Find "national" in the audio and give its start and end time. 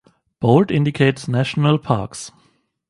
1.27-1.77